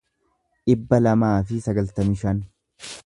[0.71, 2.41] dhibba lamaa fi sagaltamii shan